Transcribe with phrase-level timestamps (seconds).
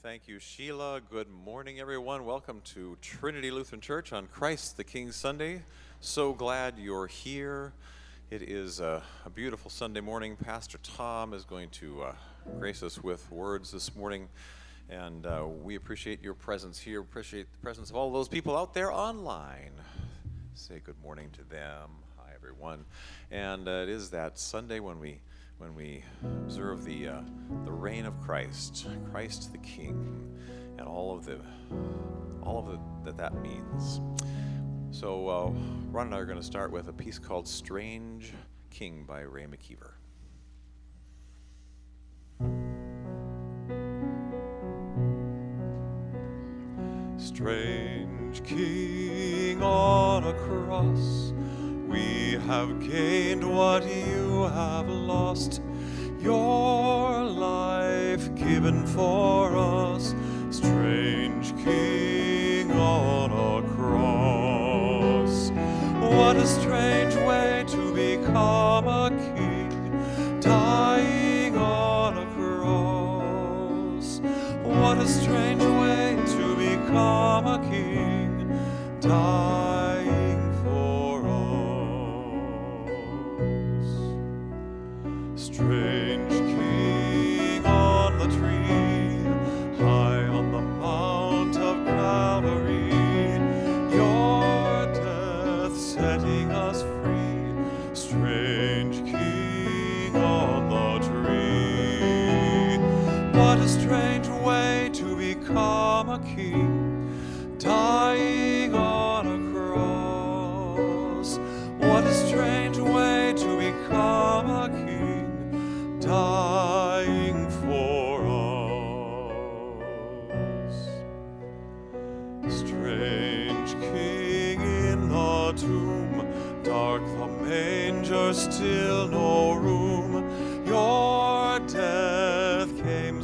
[0.00, 1.00] Thank you, Sheila.
[1.10, 2.24] Good morning, everyone.
[2.24, 5.62] Welcome to Trinity Lutheran Church on Christ the King Sunday.
[6.00, 7.72] So glad you're here.
[8.30, 10.36] It is a, a beautiful Sunday morning.
[10.36, 12.12] Pastor Tom is going to uh,
[12.60, 14.28] grace us with words this morning.
[14.88, 18.74] And uh, we appreciate your presence here, appreciate the presence of all those people out
[18.74, 19.72] there online.
[20.54, 21.90] Say good morning to them.
[22.18, 22.84] Hi, everyone.
[23.32, 25.18] And uh, it is that Sunday when we
[25.58, 27.20] when we observe the, uh,
[27.64, 30.38] the reign of Christ, Christ the King,
[30.78, 31.40] and all of the
[32.42, 34.00] all of the, that that means.
[34.90, 35.50] So uh,
[35.90, 38.32] Ron and I are going to start with a piece called "Strange
[38.70, 39.92] King" by Ray McKeever.
[47.16, 51.32] Strange King on a cross
[51.88, 55.62] we have gained what you have lost.
[56.20, 60.14] Your life given for us,
[60.50, 65.50] strange King on a cross.
[66.00, 74.20] What a strange way to become a king, dying on a cross.
[74.62, 78.50] What a strange way to become a king,
[79.00, 79.67] dying.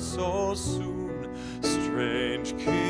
[0.04, 2.83] So soon, strange King.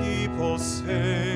[0.00, 1.31] people say.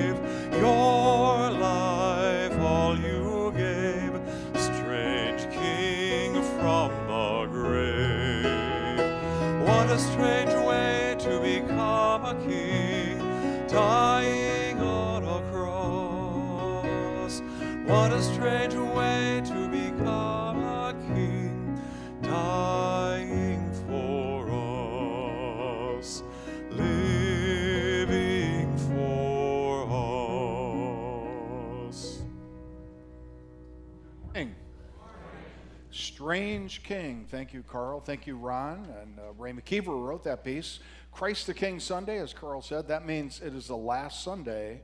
[36.88, 38.00] Thank you, Carl.
[38.00, 38.86] Thank you, Ron.
[39.02, 40.78] And uh, Ray McKeever wrote that piece.
[41.10, 44.82] Christ the King Sunday, as Carl said, that means it is the last Sunday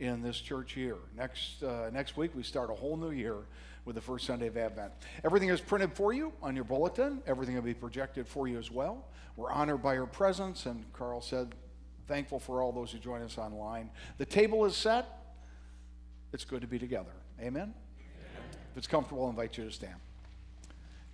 [0.00, 0.96] in this church year.
[1.14, 3.36] Next, uh, next week, we start a whole new year
[3.84, 4.92] with the first Sunday of Advent.
[5.22, 8.70] Everything is printed for you on your bulletin, everything will be projected for you as
[8.70, 9.04] well.
[9.36, 11.54] We're honored by your presence, and Carl said,
[12.08, 13.90] thankful for all those who join us online.
[14.16, 15.06] The table is set.
[16.32, 17.12] It's good to be together.
[17.38, 17.62] Amen?
[17.62, 17.74] Amen.
[18.72, 19.96] If it's comfortable, I invite you to stand.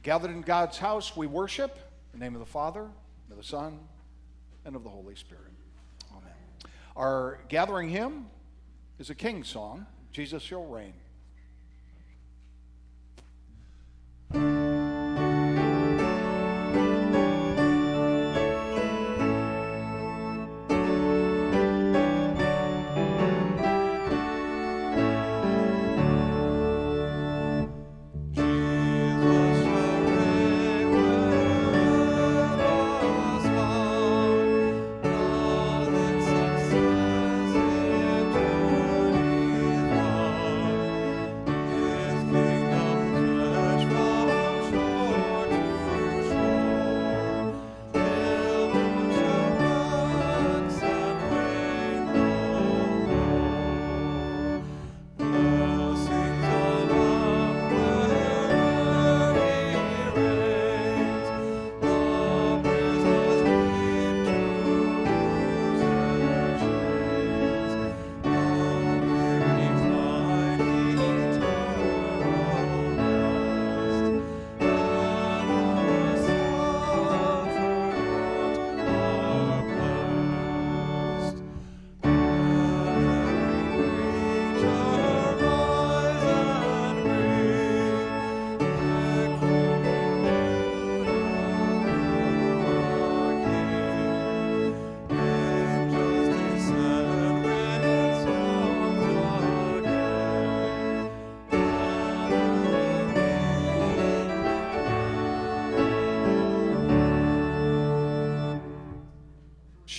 [0.02, 1.76] Gathered in God's house, we worship
[2.12, 2.86] in the name of the Father,
[3.30, 3.78] of the Son,
[4.64, 5.52] and of the Holy Spirit.
[6.10, 6.32] Amen.
[6.96, 8.26] Our gathering hymn
[8.98, 10.94] is a king song, Jesus Shall Reign.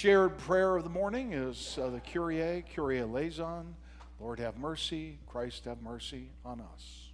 [0.02, 3.04] Shared prayer of the morning is uh, the Kyrie, Kyrie.
[4.20, 7.11] Lord have mercy, Christ have mercy on us.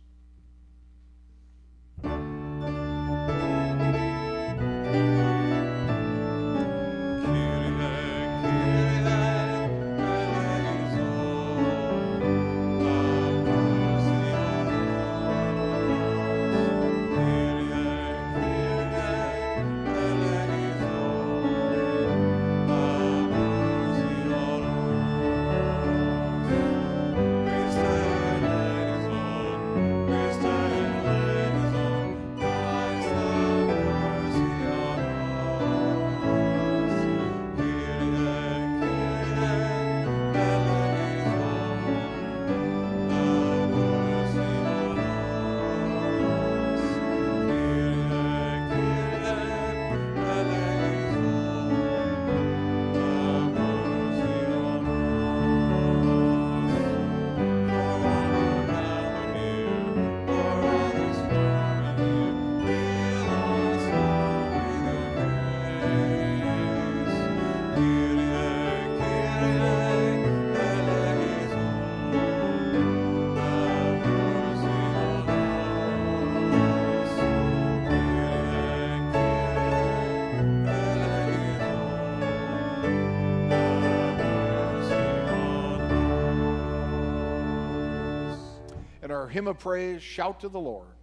[89.18, 90.97] Our hymn of praise, Shout to the Lord.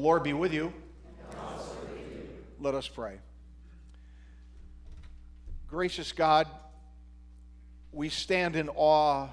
[0.00, 0.72] Lord be with you.
[2.58, 3.18] Let us pray.
[5.68, 6.46] Gracious God,
[7.92, 9.28] we stand in awe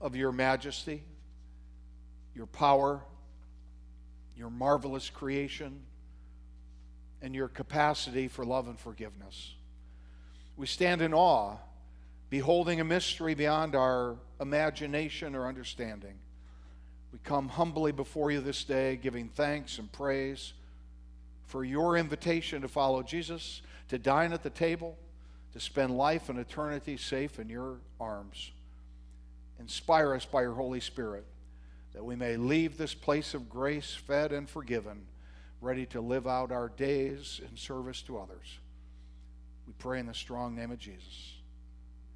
[0.00, 1.02] of your majesty,
[2.34, 3.02] your power,
[4.36, 5.80] your marvelous creation,
[7.22, 9.54] and your capacity for love and forgiveness.
[10.56, 11.56] We stand in awe,
[12.28, 16.18] beholding a mystery beyond our imagination or understanding.
[17.14, 20.52] We come humbly before you this day, giving thanks and praise
[21.46, 24.98] for your invitation to follow Jesus, to dine at the table,
[25.52, 28.50] to spend life and eternity safe in your arms.
[29.60, 31.24] Inspire us by your Holy Spirit
[31.92, 35.06] that we may leave this place of grace fed and forgiven,
[35.60, 38.58] ready to live out our days in service to others.
[39.68, 41.34] We pray in the strong name of Jesus.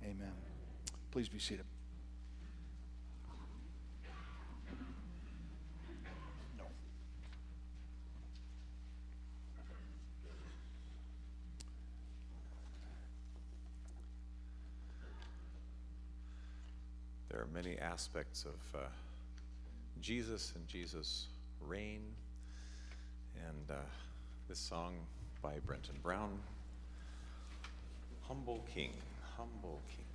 [0.02, 0.32] Amen.
[1.12, 1.66] Please be seated.
[17.38, 18.84] There are many aspects of uh,
[20.00, 21.28] Jesus and Jesus'
[21.60, 22.00] reign.
[23.46, 23.74] And uh,
[24.48, 24.96] this song
[25.40, 26.40] by Brenton Brown
[28.22, 28.90] Humble King,
[29.36, 30.07] Humble King.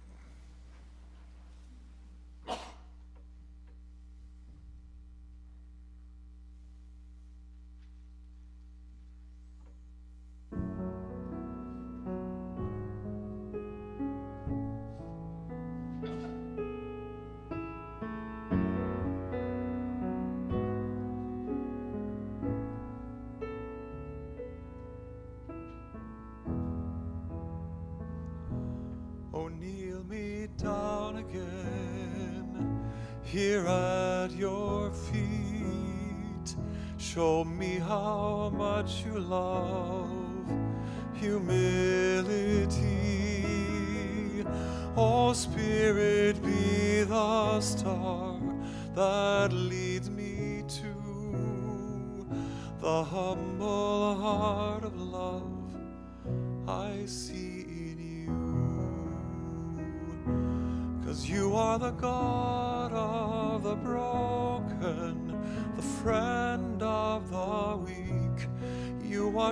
[39.24, 40.10] Love
[41.14, 42.84] humility.
[44.96, 48.40] Oh, Spirit, be the star
[48.96, 52.26] that leads me to
[52.80, 55.44] the humble heart of love
[56.68, 58.34] I see in you.
[61.06, 62.53] Cause you are the God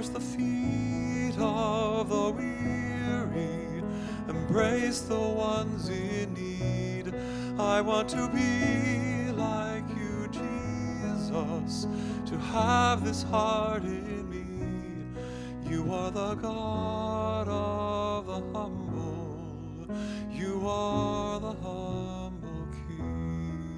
[0.01, 3.83] wash the feet of the weary,
[4.27, 7.13] embrace the ones in need.
[7.59, 11.85] I want to be like you, Jesus,
[12.25, 15.69] to have this heart in me.
[15.69, 19.87] You are the God of the humble.
[20.31, 23.69] You are the humble King.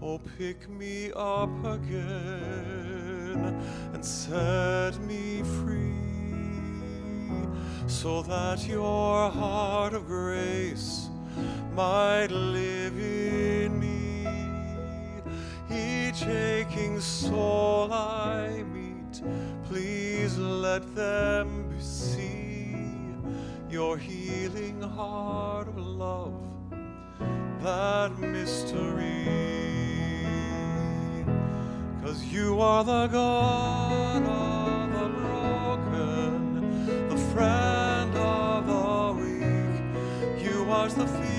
[0.00, 5.94] Oh, pick me up again and set me free
[7.86, 11.08] so that your heart of grace
[11.74, 14.26] might live in me.
[15.70, 19.22] Each aching soul I meet,
[19.64, 22.76] please let them see
[23.70, 26.34] your healing heart of love,
[27.62, 29.53] that mystery.
[32.04, 40.44] Cause you are the God of the broken, the friend of the weak.
[40.44, 41.33] You wash the feet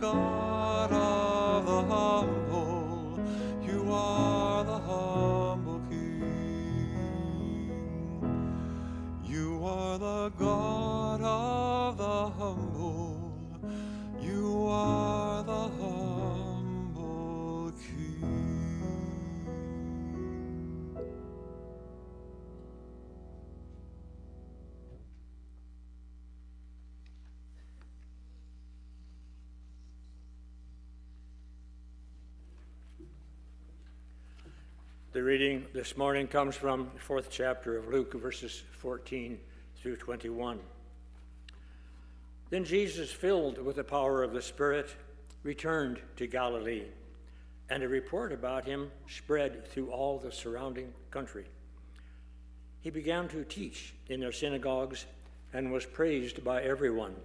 [0.00, 0.37] You
[35.18, 39.36] The reading this morning comes from the fourth chapter of Luke, verses 14
[39.74, 40.60] through 21.
[42.50, 44.94] Then Jesus, filled with the power of the Spirit,
[45.42, 46.84] returned to Galilee,
[47.68, 51.46] and a report about him spread through all the surrounding country.
[52.80, 55.04] He began to teach in their synagogues
[55.52, 57.16] and was praised by everyone.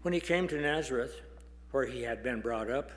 [0.00, 1.20] When he came to Nazareth,
[1.72, 2.90] where he had been brought up,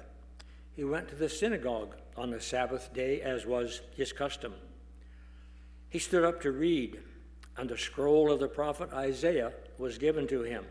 [0.76, 4.54] he went to the synagogue on the Sabbath day, as was his custom.
[5.90, 7.00] He stood up to read,
[7.58, 10.66] and the scroll of the prophet Isaiah was given to him.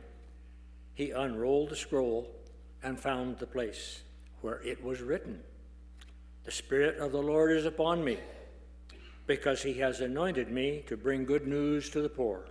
[0.95, 2.31] He unrolled the scroll
[2.83, 4.03] and found the place
[4.41, 5.41] where it was written
[6.45, 8.19] The Spirit of the Lord is upon me,
[9.27, 12.47] because he has anointed me to bring good news to the poor.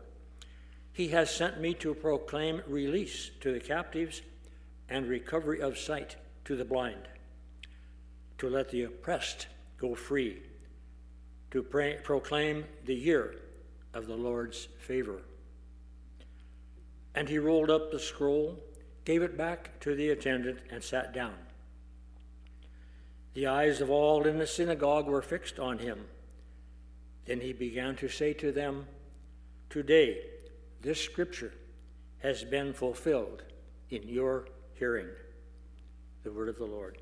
[0.94, 4.22] He has sent me to proclaim release to the captives
[4.90, 6.16] and recovery of sight
[6.46, 7.08] to the blind,
[8.40, 10.42] to let the oppressed go free,
[11.52, 13.36] to pray, proclaim the year
[13.94, 15.22] of the Lord's favor.
[17.16, 18.58] And he rolled up the scroll,
[19.06, 21.34] gave it back to the attendant, and sat down.
[23.34, 26.06] The eyes of all in the synagogue were fixed on him.
[27.26, 28.88] Then he began to say to them,
[29.70, 30.22] Today,
[30.82, 31.54] this scripture
[32.20, 33.44] has been fulfilled
[33.90, 35.08] in your hearing.
[36.24, 36.98] The word of the Lord.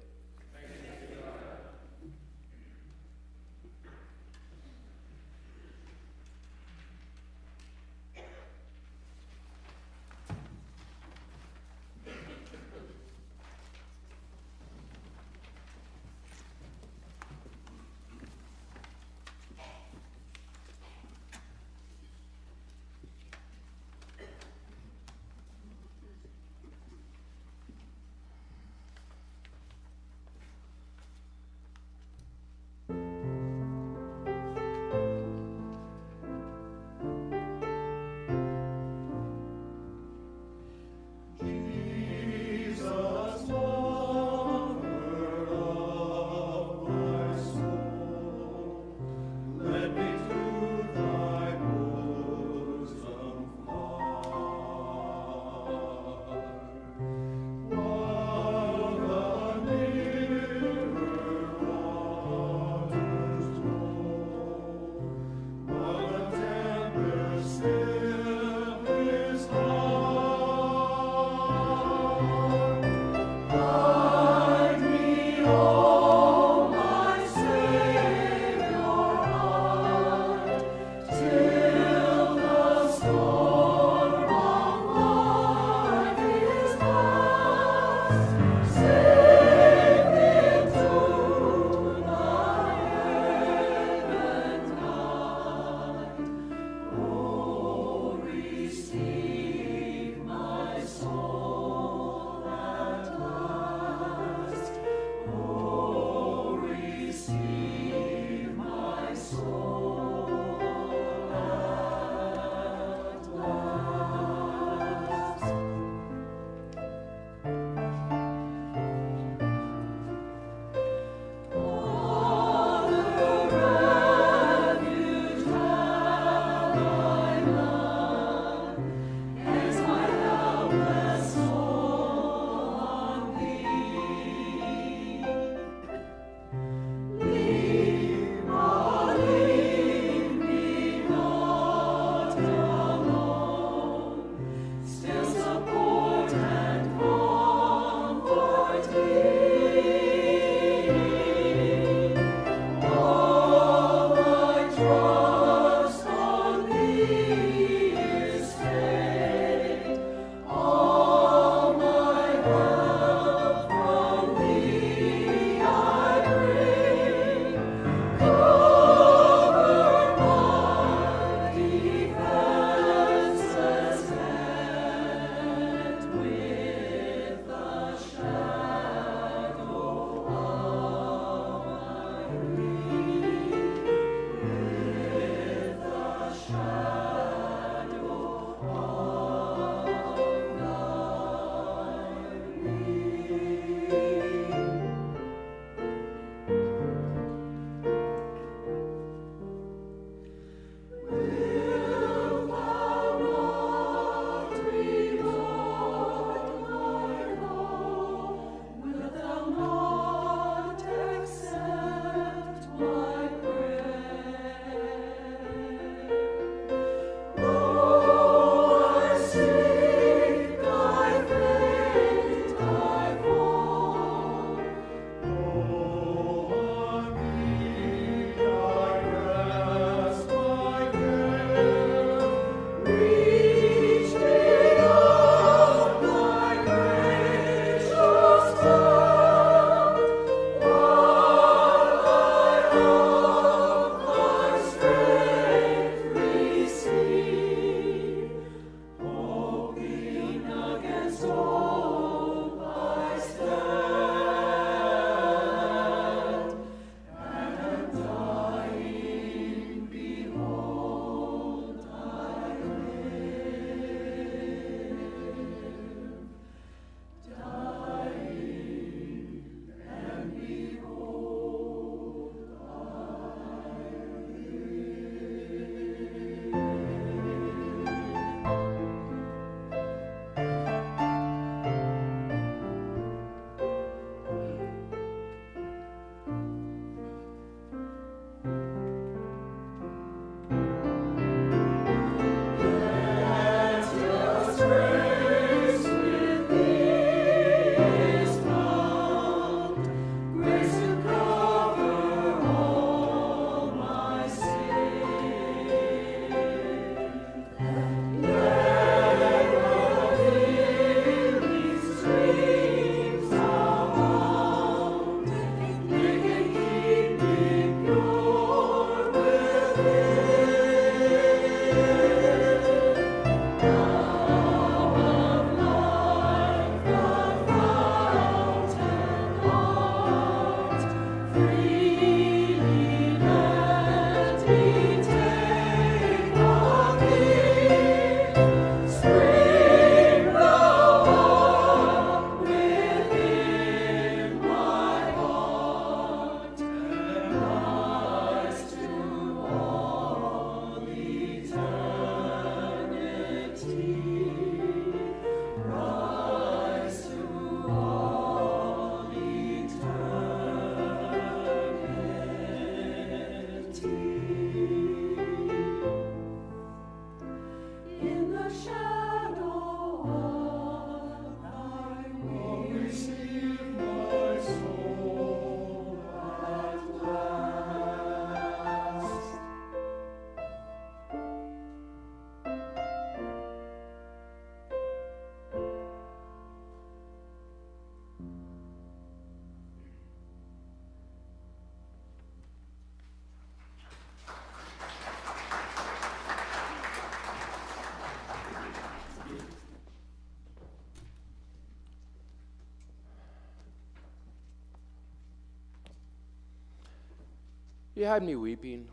[407.98, 408.86] You had me weeping.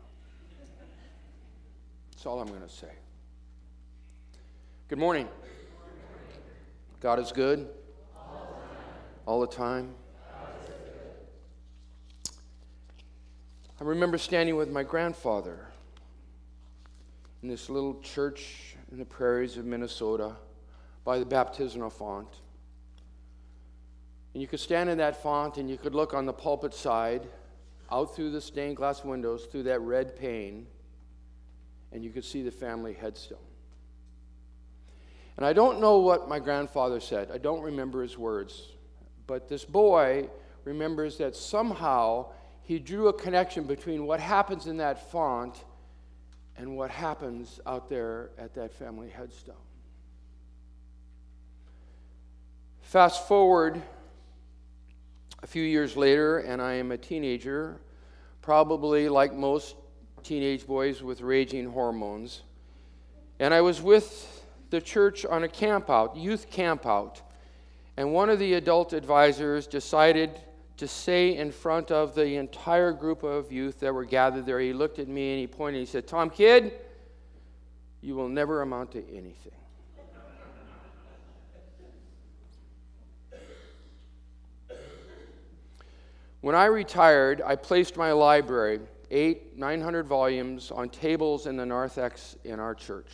[2.11, 2.89] That's all I'm going to say.
[4.87, 5.27] Good morning.
[7.01, 7.67] God is good
[9.27, 9.93] all the time.
[13.79, 15.67] I remember standing with my grandfather
[17.43, 20.35] in this little church in the prairies of Minnesota
[21.03, 22.39] by the baptismal font.
[24.33, 27.27] And you could stand in that font and you could look on the pulpit side
[27.91, 30.67] out through the stained glass windows through that red pane
[31.91, 33.37] and you could see the family headstone.
[35.37, 37.29] And I don't know what my grandfather said.
[37.31, 38.69] I don't remember his words.
[39.27, 40.29] But this boy
[40.63, 42.27] remembers that somehow
[42.63, 45.63] he drew a connection between what happens in that font
[46.57, 49.55] and what happens out there at that family headstone.
[52.81, 53.81] Fast forward
[55.45, 57.79] a few years later, and I am a teenager,
[58.41, 59.75] probably like most
[60.23, 62.41] teenage boys with raging hormones.
[63.37, 67.21] And I was with the church on a campout, youth campout.
[67.95, 70.31] And one of the adult advisors decided
[70.77, 74.73] to say in front of the entire group of youth that were gathered there, he
[74.73, 76.73] looked at me and he pointed he said, Tom, kid,
[78.01, 79.53] you will never amount to anything.
[86.45, 88.79] When I retired, I placed my library,
[89.09, 93.09] eight, 900 volumes, on tables in the narthex in our church.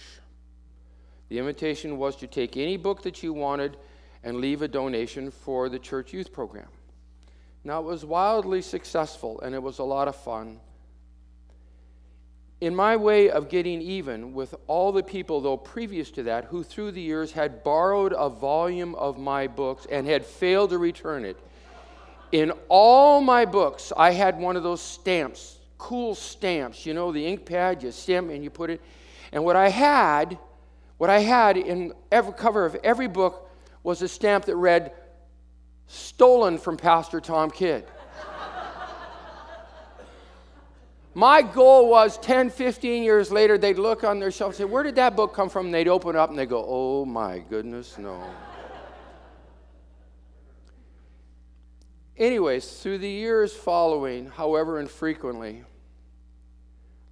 [1.30, 3.78] The invitation was to take any book that you wanted
[4.22, 6.68] and leave a donation for the church youth program.
[7.64, 10.60] Now, it was wildly successful and it was a lot of fun.
[12.60, 16.64] In my way of getting even with all the people, though, previous to that, who
[16.64, 21.24] through the years had borrowed a volume of my books and had failed to return
[21.24, 21.38] it,
[22.32, 27.26] in all my books, I had one of those stamps, cool stamps, you know, the
[27.26, 28.82] ink pad, you stamp and you put it.
[29.32, 30.38] And what I had
[31.02, 33.50] what I had in every cover of every book
[33.82, 34.92] was a stamp that read,
[35.88, 37.86] Stolen from Pastor Tom Kidd.
[41.16, 44.84] My goal was 10, 15 years later, they'd look on their shelf and say, Where
[44.84, 45.66] did that book come from?
[45.66, 48.24] And they'd open it up and they'd go, Oh my goodness, no.
[52.18, 55.64] Anyways, through the years following, however infrequently,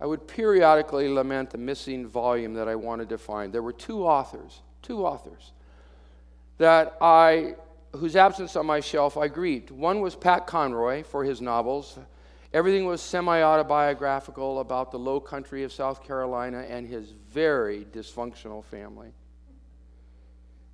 [0.01, 3.51] I would periodically lament the missing volume that I wanted to find.
[3.51, 5.51] There were two authors, two authors,
[6.57, 7.55] that I,
[7.95, 9.71] whose absence on my shelf I grieved.
[9.71, 11.99] One was Pat Conroy for his novels.
[12.53, 18.63] Everything was semi autobiographical about the low country of South Carolina and his very dysfunctional
[18.63, 19.12] family.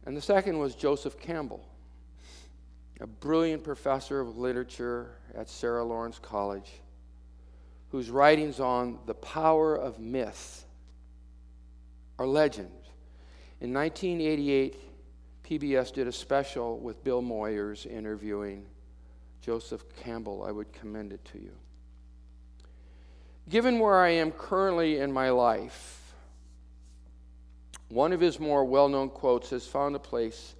[0.05, 1.65] And the second was Joseph Campbell,
[3.01, 6.81] a brilliant professor of literature at Sarah Lawrence College
[7.95, 10.65] whose writings on the power of myth
[12.19, 12.71] are legend.
[13.61, 14.75] In 1988,
[15.45, 18.65] PBS did a special with Bill Moyers interviewing
[19.41, 20.43] Joseph Campbell.
[20.45, 21.53] I would commend it to you.
[23.47, 26.13] Given where I am currently in my life,
[27.87, 30.55] one of his more well known quotes has found a place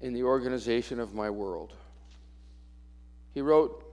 [0.00, 1.74] in the organization of my world.
[3.34, 3.84] He wrote,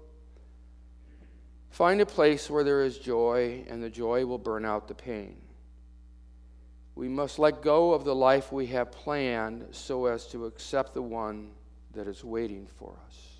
[1.70, 5.36] Find a place where there is joy, and the joy will burn out the pain.
[6.96, 11.02] We must let go of the life we have planned so as to accept the
[11.02, 11.52] one
[11.94, 13.36] that is waiting for us.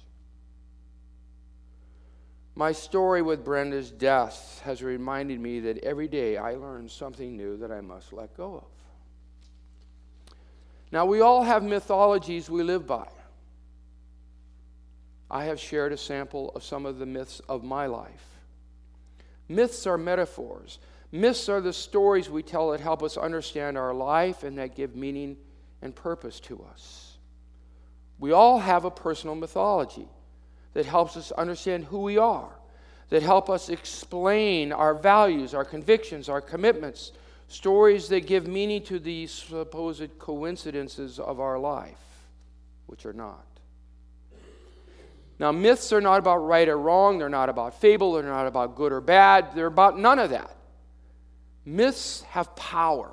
[2.56, 7.58] My story with Brenda's death has reminded me that every day I learn something new
[7.58, 8.75] that I must let go of.
[10.92, 13.08] Now, we all have mythologies we live by.
[15.30, 18.26] I have shared a sample of some of the myths of my life.
[19.50, 20.80] Myths are metaphors.
[21.12, 24.96] Myths are the stories we tell that help us understand our life and that give
[24.96, 25.38] meaning
[25.82, 27.18] and purpose to us.
[28.20, 30.08] We all have a personal mythology
[30.74, 32.50] that helps us understand who we are,
[33.10, 37.12] that help us explain our values, our convictions, our commitments,
[37.48, 41.98] stories that give meaning to these supposed coincidences of our life,
[42.88, 43.46] which are not.
[45.38, 48.76] Now, myths are not about right or wrong, they're not about fable, they're not about
[48.76, 50.56] good or bad, they're about none of that.
[51.66, 53.12] Myths have power.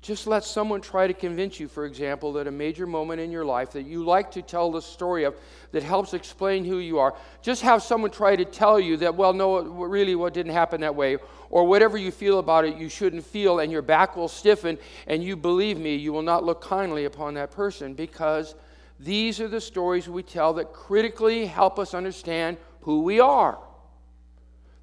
[0.00, 3.44] Just let someone try to convince you, for example, that a major moment in your
[3.44, 5.36] life that you like to tell the story of
[5.72, 7.16] that helps explain who you are.
[7.42, 10.94] Just have someone try to tell you that, well, no, really, what didn't happen that
[10.94, 11.18] way,
[11.50, 15.22] or whatever you feel about it, you shouldn't feel, and your back will stiffen, and
[15.22, 18.54] you believe me, you will not look kindly upon that person because
[19.00, 23.58] these are the stories we tell that critically help us understand who we are.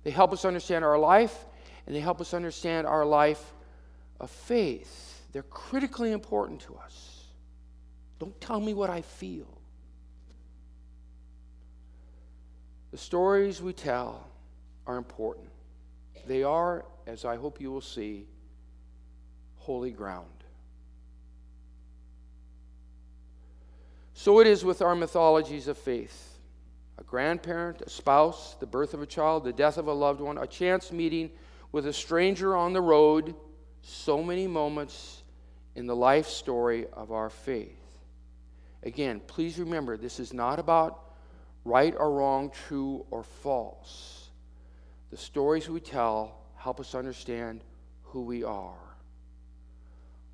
[0.04, 1.45] They help us understand our life,
[1.88, 3.54] and they help us understand our life
[4.19, 5.04] of faith.
[5.36, 7.26] They're critically important to us.
[8.19, 9.60] Don't tell me what I feel.
[12.91, 14.30] The stories we tell
[14.88, 15.50] are important.
[16.26, 18.28] They are, as I hope you will see,
[19.58, 20.30] holy ground.
[24.13, 26.38] So it is with our mythologies of faith
[26.98, 30.38] a grandparent, a spouse, the birth of a child, the death of a loved one,
[30.38, 31.30] a chance meeting
[31.74, 33.36] with a stranger on the road,
[33.82, 35.24] so many moments
[35.76, 37.72] in the life story of our faith.
[38.84, 41.02] Again, please remember this is not about
[41.64, 44.30] right or wrong, true or false.
[45.12, 47.64] The stories we tell help us understand
[48.04, 48.74] who we are.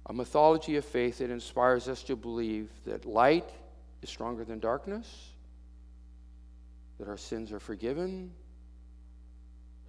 [0.06, 3.50] A mythology of faith that inspires us to believe that light
[4.02, 5.32] is stronger than darkness
[7.02, 8.32] that our sins are forgiven,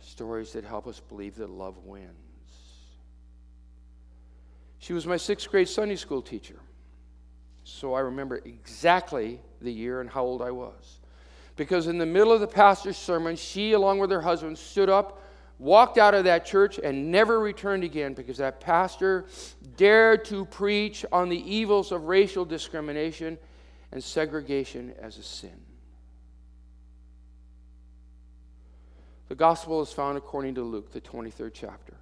[0.01, 2.32] stories that help us believe that love wins.
[4.83, 6.59] She was my sixth grade Sunday school teacher,
[7.63, 10.99] so I remember exactly the year and how old I was.
[11.55, 15.23] Because in the middle of the pastor's sermon, she, along with her husband, stood up,
[15.61, 19.27] walked out of that church, and never returned again because that pastor
[19.77, 23.39] dared to preach on the evils of racial discrimination
[23.93, 25.61] and segregation as a sin.
[29.29, 31.95] The gospel is found according to Luke, the 23rd chapter.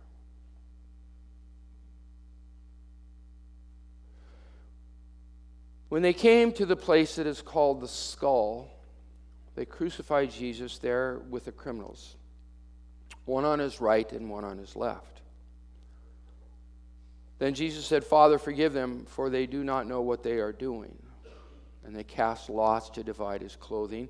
[5.90, 8.70] When they came to the place that is called the skull,
[9.56, 12.14] they crucified Jesus there with the criminals,
[13.24, 15.20] one on his right and one on his left.
[17.40, 20.96] Then Jesus said, Father, forgive them, for they do not know what they are doing.
[21.84, 24.08] And they cast lots to divide his clothing.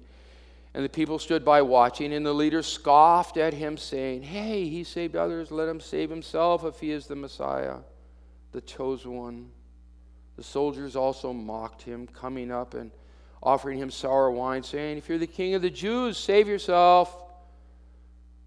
[0.75, 4.85] And the people stood by watching, and the leaders scoffed at him, saying, Hey, he
[4.85, 7.79] saved others, let him save himself if he is the Messiah,
[8.53, 9.51] the chosen one.
[10.41, 12.91] The soldiers also mocked him, coming up and
[13.43, 17.15] offering him sour wine, saying, If you're the king of the Jews, save yourself.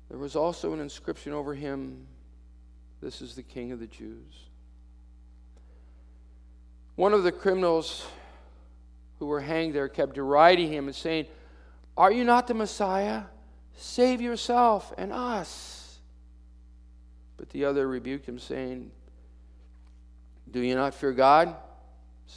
[0.09, 2.07] There was also an inscription over him
[2.99, 4.33] This is the king of the Jews.
[6.95, 8.07] One of the criminals
[9.19, 11.27] who were hanged there kept deriding him and saying,
[11.95, 13.25] are you not the Messiah?
[13.75, 15.99] Save yourself and us.
[17.37, 18.89] But the other rebuked him, saying,
[20.49, 21.55] Do you not fear God,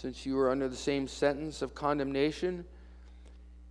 [0.01, 2.65] since you are under the same sentence of condemnation?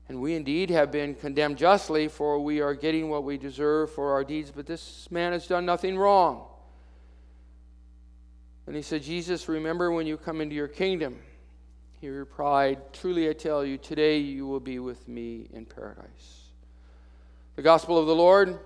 [0.07, 4.13] And we indeed have been condemned justly, for we are getting what we deserve for
[4.13, 6.45] our deeds, but this man has done nothing wrong.
[8.67, 11.17] And he said, Jesus, remember when you come into your kingdom.
[12.01, 16.49] He replied, Truly I tell you, today you will be with me in paradise.
[17.55, 18.59] The gospel of the Lord.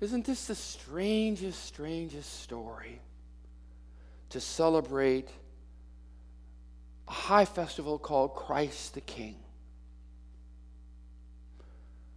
[0.00, 3.00] Isn't this the strangest, strangest story
[4.30, 5.28] to celebrate
[7.06, 9.36] a high festival called Christ the King?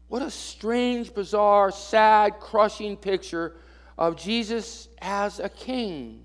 [0.08, 3.56] What a strange, bizarre, sad, crushing picture
[3.98, 6.24] of Jesus as a king.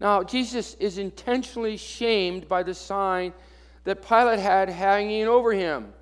[0.00, 3.32] Now, Jesus is intentionally shamed by the sign
[3.84, 5.92] that Pilate had hanging over him.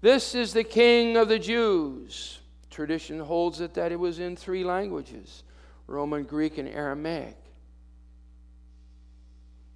[0.00, 2.39] This is the king of the Jews.
[2.70, 5.42] Tradition holds it that it was in three languages
[5.86, 7.36] Roman, Greek, and Aramaic.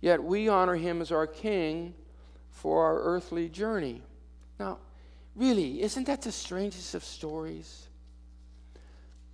[0.01, 1.95] Yet we honor him as our king
[2.51, 4.01] for our earthly journey.
[4.61, 4.79] Now,
[5.35, 7.89] really, isn't that the strangest of stories?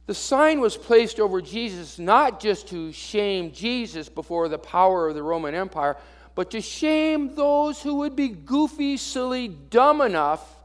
[0.07, 5.15] The sign was placed over Jesus not just to shame Jesus before the power of
[5.15, 5.97] the Roman Empire,
[6.35, 10.60] but to shame those who would be goofy, silly, dumb enough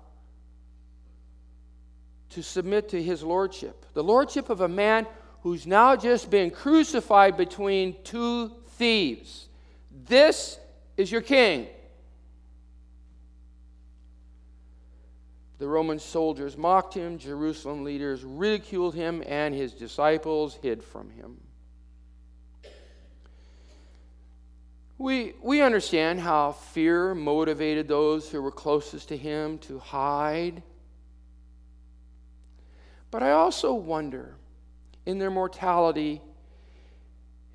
[2.36, 3.86] to submit to his lordship.
[3.94, 5.08] The lordship of a man
[5.42, 9.48] who's now just been crucified between two thieves.
[10.06, 10.60] This
[10.98, 11.68] is your king.
[15.60, 21.38] The Roman soldiers mocked him, Jerusalem leaders ridiculed him, and his disciples hid from him.
[24.98, 30.62] We, we understand how fear motivated those who were closest to him to hide.
[33.12, 34.36] But I also wonder,
[35.06, 36.22] in their mortality,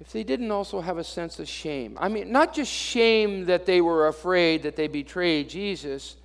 [0.00, 1.98] if they didn't also have a sense of shame.
[2.00, 6.16] I mean, not just shame that they were afraid that they betrayed Jesus,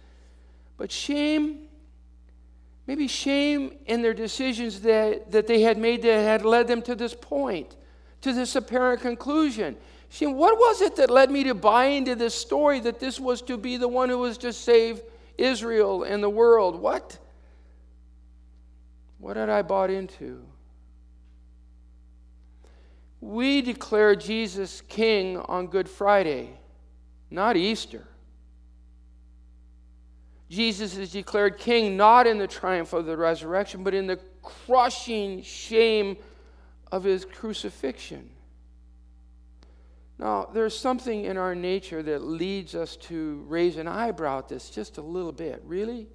[0.77, 1.65] but shame
[2.88, 6.95] maybe shame in their decisions that, that they had made that had led them to
[6.95, 7.75] this point,
[8.21, 9.75] to this apparent conclusion.
[10.09, 13.41] Shame, what was it that led me to buy into this story that this was
[13.43, 15.02] to be the one who was to save
[15.37, 16.79] Israel and the world?
[16.79, 17.17] What?
[19.26, 20.46] What had I bought into?
[23.19, 26.52] We declare Jesus King on Good Friday,
[27.32, 28.06] not Easter.
[30.48, 35.42] Jesus is declared king not in the triumph of the resurrection, but in the crushing
[35.42, 36.17] shame
[36.92, 38.30] of his crucifixion.
[40.19, 44.69] Now, there's something in our nature that leads us to raise an eyebrow at this
[44.69, 45.63] just a little bit.
[45.65, 46.10] Really?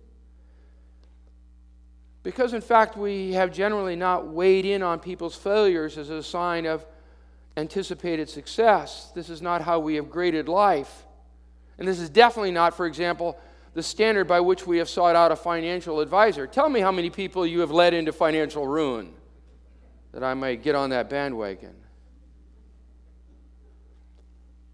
[2.23, 6.67] Because, in fact, we have generally not weighed in on people's failures as a sign
[6.67, 6.85] of
[7.57, 9.11] anticipated success.
[9.15, 11.07] This is not how we have graded life.
[11.79, 13.39] And this is definitely not, for example,
[13.73, 16.47] the standard by which we have sought out a financial advisor.
[16.47, 19.15] Tell me how many people you have led into financial ruin
[20.13, 21.75] that I might get on that bandwagon.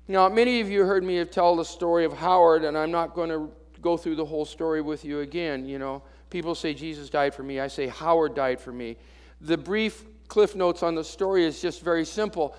[0.09, 3.29] Now, many of you heard me tell the story of Howard, and I'm not going
[3.29, 5.67] to go through the whole story with you again.
[5.67, 7.61] You know, people say Jesus died for me.
[7.61, 8.97] I say Howard died for me.
[9.41, 12.57] The brief cliff notes on the story is just very simple.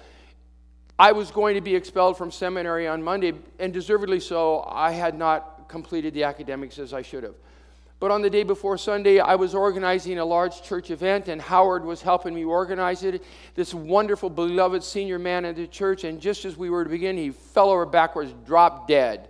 [1.00, 4.64] I was going to be expelled from seminary on Monday, and deservedly so.
[4.68, 7.36] I had not completed the academics as I should have.
[8.00, 11.84] But on the day before Sunday, I was organizing a large church event, and Howard
[11.84, 13.24] was helping me organize it.
[13.56, 17.18] This wonderful, beloved senior man in the church, and just as we were to begin,
[17.18, 19.30] he fell over backwards, dropped dead.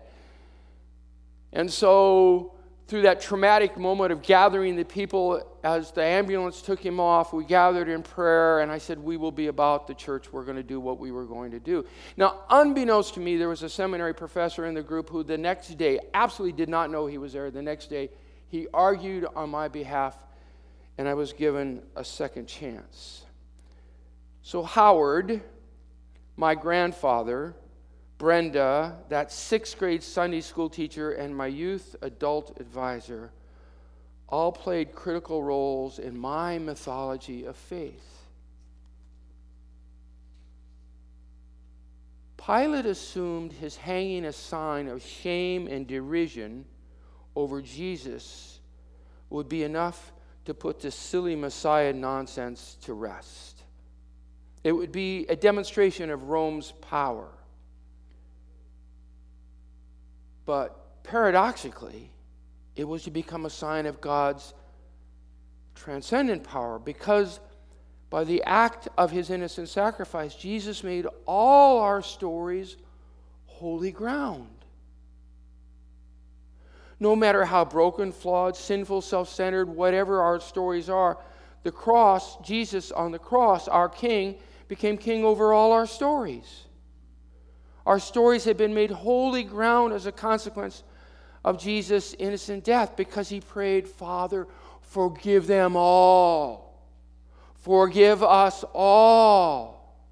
[1.54, 2.54] And so,
[2.88, 7.44] through that traumatic moment of gathering the people, as the ambulance took him off, we
[7.44, 10.32] gathered in prayer, and I said, We will be about the church.
[10.32, 11.86] We're going to do what we were going to do.
[12.16, 15.78] Now, unbeknownst to me, there was a seminary professor in the group who the next
[15.78, 17.52] day absolutely did not know he was there.
[17.52, 18.10] The next day,
[18.48, 20.18] he argued on my behalf,
[20.98, 23.26] and I was given a second chance.
[24.44, 25.42] So, Howard,
[26.38, 27.54] my grandfather,
[28.18, 33.32] Brenda, that sixth grade Sunday school teacher, and my youth adult advisor
[34.28, 38.28] all played critical roles in my mythology of faith.
[42.38, 46.66] Pilate assumed his hanging a sign of shame and derision
[47.36, 48.60] over Jesus
[49.30, 50.14] would be enough
[50.46, 53.64] to put this silly Messiah nonsense to rest.
[54.64, 57.28] It would be a demonstration of Rome's power.
[60.48, 62.10] But paradoxically,
[62.76, 64.56] it was to become a sign of God's
[65.76, 67.40] transcendent power because
[68.10, 72.78] by the act of his innocent sacrifice, Jesus made all our stories
[73.46, 74.58] holy ground
[77.00, 81.18] no matter how broken, flawed, sinful, self centered, whatever our stories are,
[81.64, 84.36] the cross, Jesus on the cross, our King,
[84.68, 86.67] became King over all our stories.
[87.88, 90.84] Our stories have been made holy ground as a consequence
[91.46, 94.46] of Jesus' innocent death because he prayed, Father,
[94.82, 96.84] forgive them all.
[97.56, 100.04] Forgive us all.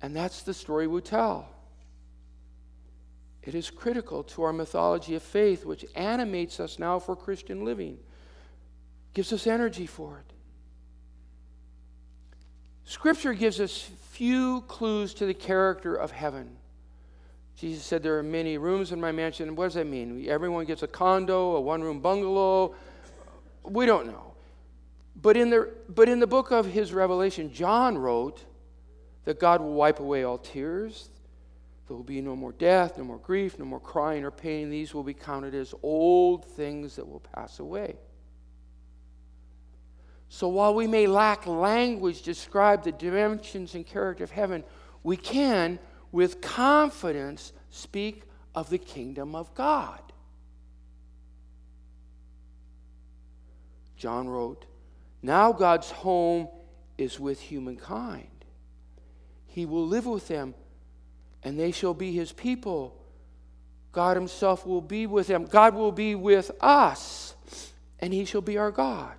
[0.00, 1.46] And that's the story we tell.
[3.42, 7.98] It is critical to our mythology of faith, which animates us now for Christian living,
[9.12, 10.32] gives us energy for it.
[12.90, 16.56] Scripture gives us few clues to the character of heaven.
[17.56, 19.54] Jesus said, There are many rooms in my mansion.
[19.54, 20.26] What does that mean?
[20.28, 22.74] Everyone gets a condo, a one room bungalow.
[23.62, 24.32] We don't know.
[25.14, 28.44] But in, the, but in the book of his revelation, John wrote
[29.24, 31.10] that God will wipe away all tears,
[31.86, 34.68] there will be no more death, no more grief, no more crying or pain.
[34.68, 37.98] These will be counted as old things that will pass away.
[40.30, 44.64] So while we may lack language to describe the dimensions and character of heaven,
[45.02, 45.78] we can,
[46.12, 48.22] with confidence, speak
[48.54, 50.00] of the kingdom of God.
[53.96, 54.64] John wrote,
[55.20, 56.48] Now God's home
[56.96, 58.26] is with humankind.
[59.46, 60.54] He will live with them
[61.42, 62.96] and they shall be his people.
[63.92, 65.44] God himself will be with them.
[65.44, 67.34] God will be with us,
[67.98, 69.14] and he shall be our God.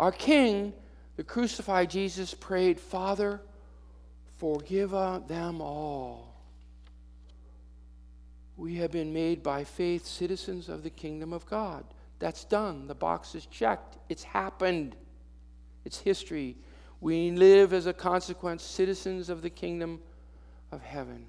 [0.00, 0.72] Our King,
[1.16, 3.38] the crucified Jesus, prayed, Father,
[4.38, 6.40] forgive uh, them all.
[8.56, 11.84] We have been made by faith citizens of the kingdom of God.
[12.18, 12.86] That's done.
[12.86, 13.98] The box is checked.
[14.08, 14.96] It's happened.
[15.84, 16.56] It's history.
[17.02, 20.00] We live as a consequence citizens of the kingdom
[20.72, 21.26] of heaven.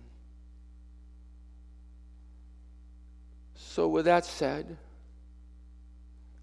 [3.54, 4.78] So, with that said,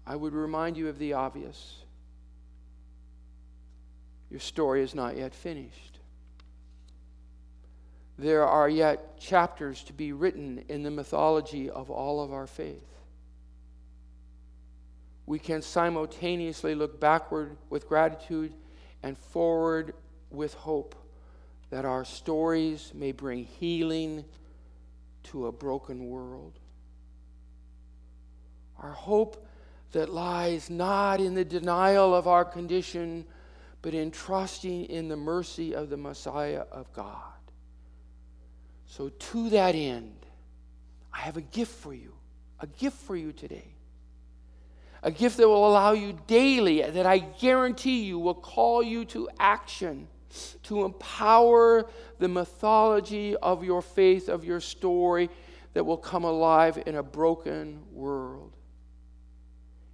[0.05, 1.85] I would remind you of the obvious.
[4.29, 5.99] Your story is not yet finished.
[8.19, 12.85] there are yet chapters to be written in the mythology of all of our faith.
[15.25, 18.53] We can simultaneously look backward with gratitude
[19.03, 19.93] and forward
[20.29, 20.95] with hope
[21.69, 24.25] that our stories may bring healing
[25.23, 26.59] to a broken world.
[28.79, 29.47] Our hope
[29.93, 33.25] that lies not in the denial of our condition,
[33.81, 37.33] but in trusting in the mercy of the Messiah of God.
[38.85, 40.25] So, to that end,
[41.13, 42.13] I have a gift for you,
[42.59, 43.75] a gift for you today.
[45.01, 49.29] A gift that will allow you daily, that I guarantee you will call you to
[49.39, 50.07] action,
[50.63, 55.29] to empower the mythology of your faith, of your story
[55.73, 58.55] that will come alive in a broken world.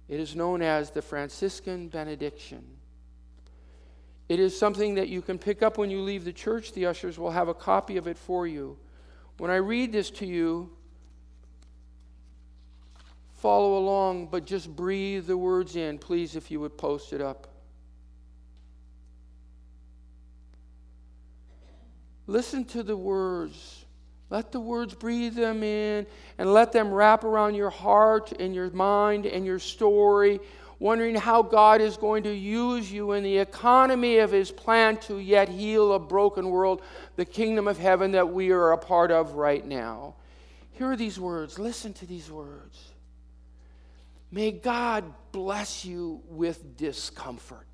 [0.08, 2.75] It is known as the Franciscan benediction.
[4.28, 6.72] It is something that you can pick up when you leave the church.
[6.72, 8.76] The ushers will have a copy of it for you.
[9.38, 10.70] When I read this to you,
[13.34, 17.46] follow along, but just breathe the words in, please, if you would post it up.
[22.26, 23.84] Listen to the words.
[24.30, 26.06] Let the words breathe them in
[26.38, 30.40] and let them wrap around your heart and your mind and your story,
[30.78, 35.18] wondering how God is going to use you in the economy of His plan to
[35.18, 36.82] yet heal a broken world,
[37.16, 40.14] the kingdom of heaven that we are a part of right now.
[40.72, 41.58] Hear these words.
[41.58, 42.92] Listen to these words.
[44.30, 47.66] May God bless you with discomfort.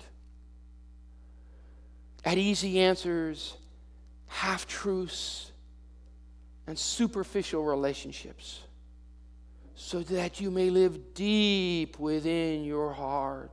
[2.23, 3.57] At easy answers,
[4.27, 5.51] half truths,
[6.65, 8.61] and superficial relationships,
[9.75, 13.51] so that you may live deep within your heart.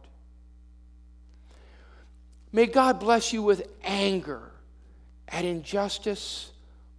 [2.53, 4.51] May God bless you with anger
[5.29, 6.51] at injustice,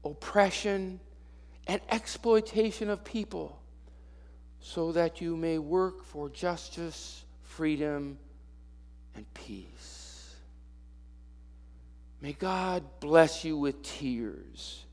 [0.04, 1.00] oppression,
[1.68, 3.62] and exploitation of people,
[4.60, 8.18] so that you may work for justice, freedom,
[9.16, 10.36] and peace.
[12.22, 14.86] May God bless you with tears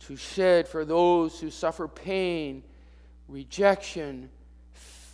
[0.00, 2.62] to shed for those who suffer pain,
[3.30, 4.28] rejection,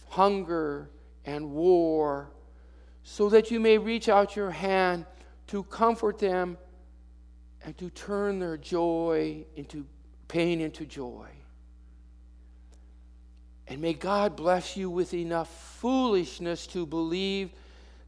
[0.09, 0.91] hunger,
[1.25, 2.31] and war,
[3.03, 5.05] so that you may reach out your hand
[5.49, 6.57] to comfort them
[7.65, 9.87] and to turn their joy into
[10.29, 11.27] pain into joy.
[13.69, 15.49] And may God bless you with enough
[15.81, 17.51] foolishness to believe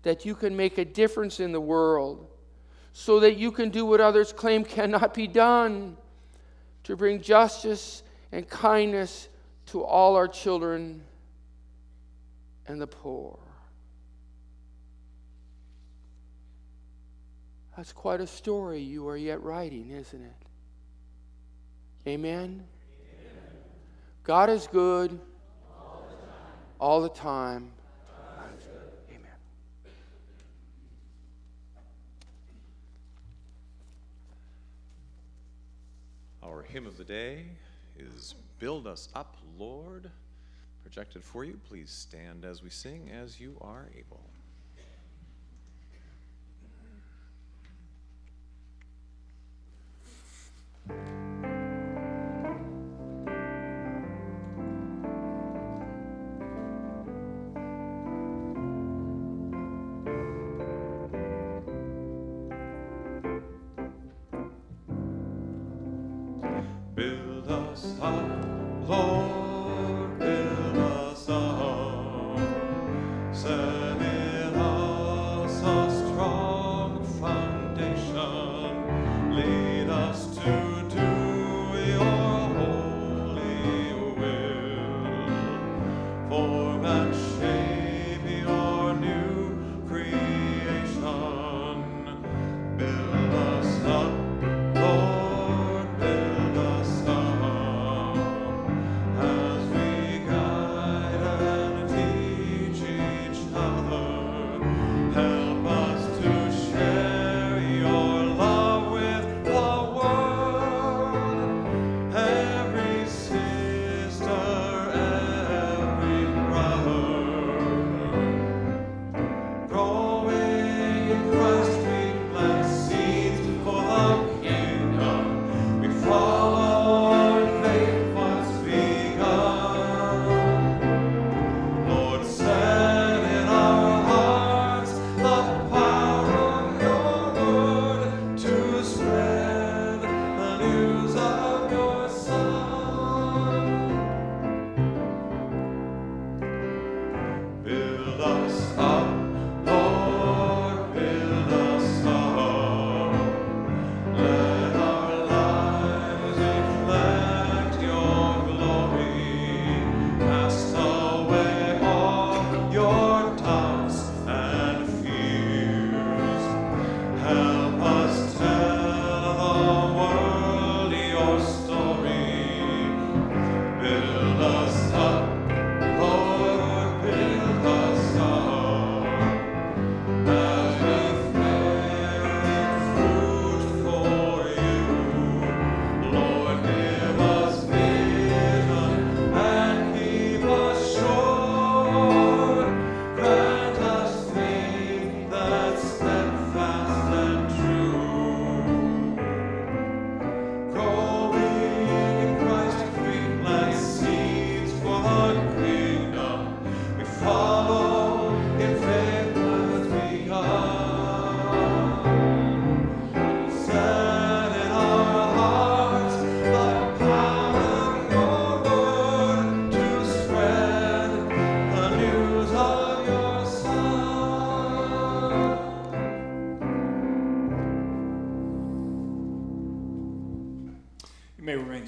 [0.03, 2.29] that you can make a difference in the world
[2.93, 5.97] so that you can do what others claim cannot be done
[6.85, 8.03] to bring justice
[8.33, 9.28] and kindness
[9.69, 11.03] to all our children
[12.67, 13.39] and the poor.
[17.77, 20.33] That's quite a story you are yet writing, isn't it?
[22.09, 22.41] Amen?
[22.41, 22.65] Amen.
[24.25, 25.21] God is good
[25.79, 26.33] all the time.
[26.81, 27.73] All the time.
[36.43, 37.45] Our hymn of the day
[37.99, 40.11] is Build Us Up, Lord.
[40.83, 41.61] Projected for you.
[41.69, 44.23] Please stand as we sing as you are able.
[50.89, 51.38] Lord, build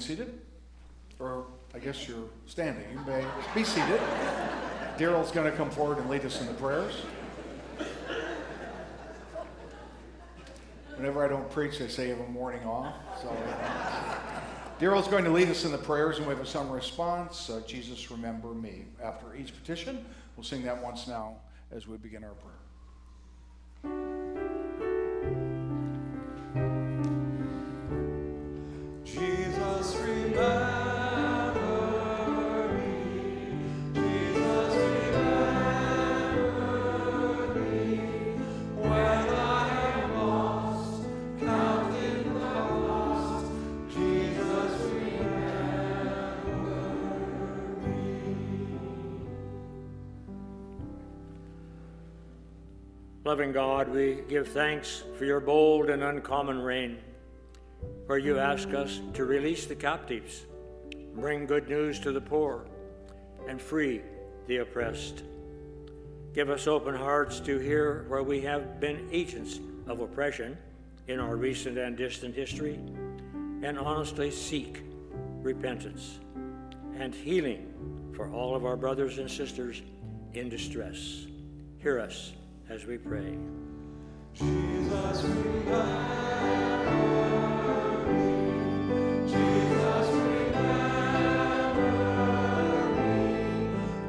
[0.01, 0.39] seated,
[1.19, 2.85] or I guess you're standing.
[2.91, 3.23] You may
[3.55, 3.99] be seated.
[4.97, 6.95] Daryl's going to come forward and lead us in the prayers.
[10.95, 12.95] Whenever I don't preach, they say you have a morning off.
[13.21, 13.35] So
[14.79, 17.49] Daryl's going to lead us in the prayers, and we have a song response.
[17.49, 18.85] Uh, Jesus, remember me.
[19.01, 21.37] After each petition, we'll sing that once now
[21.71, 22.60] as we begin our prayer.
[53.31, 56.97] Loving God, we give thanks for your bold and uncommon reign,
[58.05, 60.41] where you ask us to release the captives,
[61.15, 62.65] bring good news to the poor,
[63.47, 64.01] and free
[64.47, 65.23] the oppressed.
[66.33, 70.57] Give us open hearts to hear where we have been agents of oppression
[71.07, 72.81] in our recent and distant history,
[73.63, 74.83] and honestly seek
[75.41, 76.19] repentance
[76.99, 79.81] and healing for all of our brothers and sisters
[80.33, 81.27] in distress.
[81.77, 82.33] Hear us
[82.71, 83.37] as we pray.
[84.33, 85.23] Jesus,
[89.27, 91.35] Jesus, remember
[92.95, 93.11] me.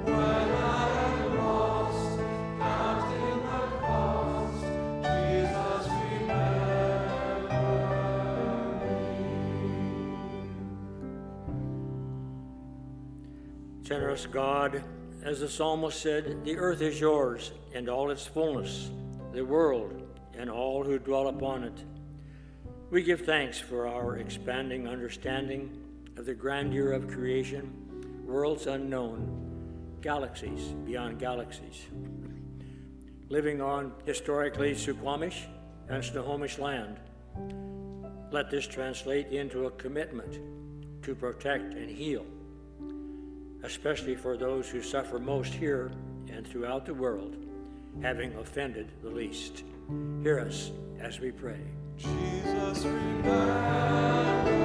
[0.04, 2.18] When I lost,
[2.60, 3.02] God
[3.42, 4.58] the cross,
[5.02, 7.50] Jesus, remember
[8.78, 9.34] me.
[13.82, 14.84] Generous God,
[15.22, 18.90] as the psalmist said, the earth is yours and all its fullness,
[19.32, 20.02] the world
[20.36, 21.84] and all who dwell upon it.
[22.90, 25.78] We give thanks for our expanding understanding
[26.16, 27.72] of the grandeur of creation,
[28.26, 31.86] worlds unknown, galaxies beyond galaxies.
[33.28, 35.44] Living on historically Suquamish
[35.88, 36.98] and Snohomish land,
[38.32, 40.40] let this translate into a commitment
[41.02, 42.26] to protect and heal
[43.62, 45.90] especially for those who suffer most here
[46.28, 47.36] and throughout the world,
[48.00, 49.64] having offended the least.
[50.22, 51.60] Hear us as we pray.
[51.96, 54.61] Jesus, remember.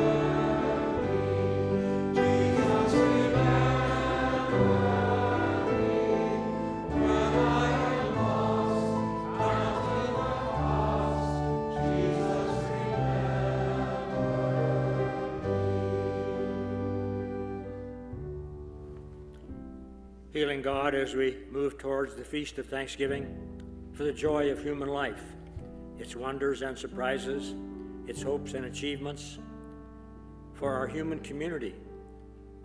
[20.37, 23.25] Healing God as we move towards the feast of Thanksgiving
[23.93, 25.23] for the joy of human life,
[25.97, 27.55] its wonders and surprises,
[28.05, 29.39] its hopes and achievements,
[30.53, 31.73] for our human community,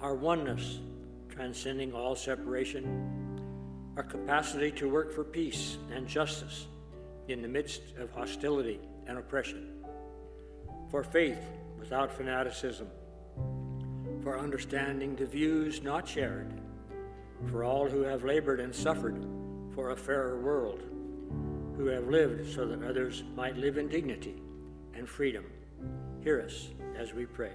[0.03, 0.81] our oneness,
[1.31, 3.41] transcending all separation,
[3.97, 6.67] our capacity to work for peace and justice
[7.29, 9.83] in the midst of hostility and oppression,
[10.91, 11.41] for faith
[11.79, 12.89] without fanaticism,
[14.23, 16.62] for understanding the views not shared
[17.51, 19.25] for all who have labored and suffered
[19.75, 20.83] for a fairer world,
[21.77, 24.41] who have lived so that others might live in dignity
[24.95, 25.45] and freedom.
[26.23, 27.53] Hear us as we pray.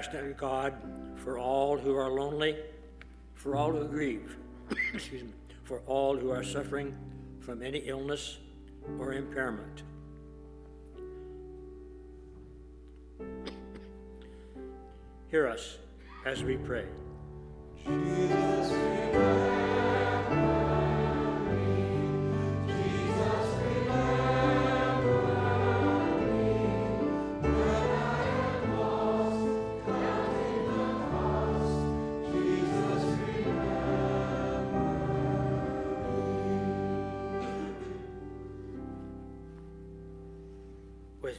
[0.00, 0.72] Compassionate God,
[1.16, 2.56] for all who are lonely,
[3.34, 4.34] for all who grieve,
[4.94, 5.28] excuse me,
[5.64, 6.96] for all who are suffering
[7.40, 8.38] from any illness
[8.98, 9.82] or impairment.
[15.30, 15.76] Hear us
[16.24, 16.86] as we pray.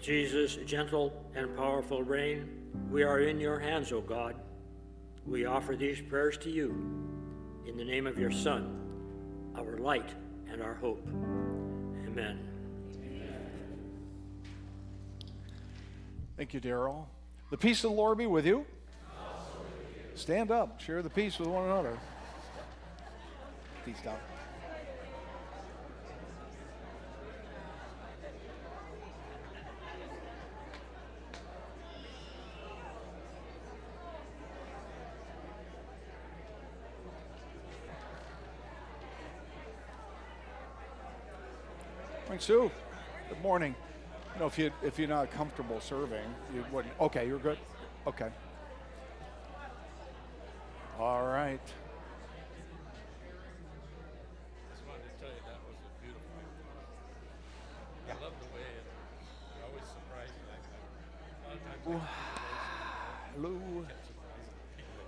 [0.01, 2.49] Jesus' gentle and powerful reign,
[2.89, 4.35] we are in your hands, O God.
[5.25, 6.71] We offer these prayers to you
[7.67, 8.79] in the name of your Son,
[9.55, 10.09] our light
[10.51, 11.07] and our hope.
[12.07, 12.47] Amen.
[16.35, 17.05] Thank you, Daryl.
[17.51, 18.65] The peace of the Lord be with you.
[20.15, 21.97] Stand up, share the peace with one another.
[23.85, 24.30] Peace out.
[42.41, 42.71] Sue.
[43.29, 43.75] Good morning.
[44.33, 46.25] You know, if you if you're not comfortable serving,
[46.55, 46.99] you wouldn't.
[46.99, 47.59] Okay, you're good.
[48.07, 48.29] Okay.
[50.99, 51.61] All right.
[54.71, 56.21] just wanted to tell you that was a beautiful.
[58.09, 60.81] I love the way it, it always surprises me like that.
[61.45, 63.85] A lot of times I Hello.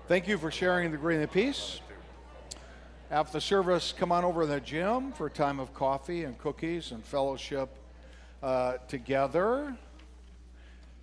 [0.07, 1.79] Thank you for sharing the grain of peace.
[3.13, 6.35] After the service, come on over to the gym for a time of coffee and
[6.39, 7.69] cookies and fellowship
[8.41, 9.77] uh, together.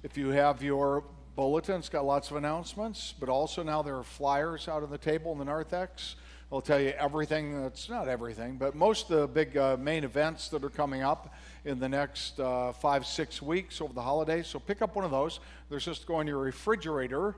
[0.02, 1.04] If you have your
[1.36, 4.98] bulletin, it's got lots of announcements, but also now there are flyers out on the
[4.98, 6.16] table in the narthex.
[6.50, 10.48] I'll tell you everything that's not everything, but most of the big uh, main events
[10.48, 11.32] that are coming up
[11.64, 14.48] in the next uh, five, six weeks over the holidays.
[14.48, 15.38] So pick up one of those.
[15.68, 17.36] There's just go in your refrigerator.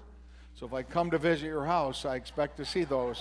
[0.54, 3.20] So if I come to visit your house, I expect to see those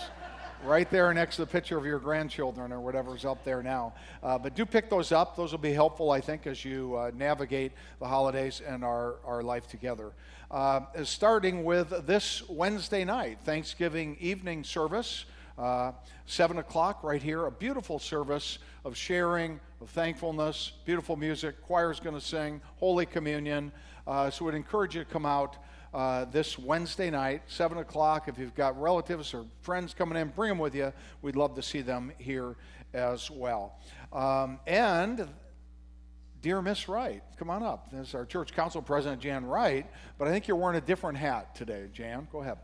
[0.64, 3.94] right there next to the picture of your grandchildren or whatever's up there now.
[4.22, 5.36] Uh, but do pick those up.
[5.36, 9.42] Those will be helpful, I think, as you uh, navigate the holidays and our, our
[9.42, 10.12] life together.
[10.50, 15.26] Uh, starting with this Wednesday night, Thanksgiving evening service.
[15.58, 15.92] Uh,
[16.26, 21.62] 7 o'clock right here, a beautiful service of sharing, of thankfulness, beautiful music.
[21.68, 23.72] Choir's going to sing, Holy Communion.
[24.08, 25.58] Uh, so we'd encourage you to come out
[25.94, 28.28] uh, this Wednesday night, 7 o'clock.
[28.28, 30.94] If you've got relatives or friends coming in, bring them with you.
[31.22, 32.56] We'd love to see them here
[32.94, 33.80] as well.
[34.14, 35.28] Um, and
[36.42, 37.92] Dear Miss Wright, come on up.
[37.92, 39.86] This is our church council president, Jan Wright,
[40.18, 42.28] but I think you're wearing a different hat today, Jan.
[42.32, 42.58] Go ahead.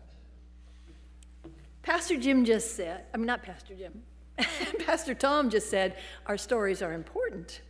[1.83, 4.01] Pastor Jim just said, I mean, not Pastor Jim,
[4.85, 7.61] Pastor Tom just said, our stories are important.